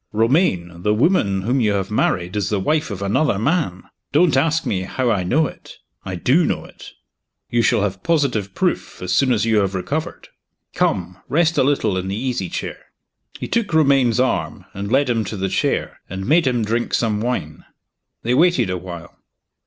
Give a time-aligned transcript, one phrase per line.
[0.13, 0.81] Romayne!
[0.81, 3.83] the woman whom you have married is the wife of another man.
[4.11, 6.93] Don't ask me how I know it I do know it.
[7.51, 10.29] You shall have positive proof, as soon as you have recovered.
[10.73, 11.17] Come!
[11.29, 12.85] rest a little in the easy chair."
[13.39, 17.21] He took Romayne's arm, and led him to the chair, and made him drink some
[17.21, 17.63] wine.
[18.23, 19.15] They waited a while.